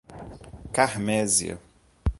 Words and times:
Carmésia 0.73 1.61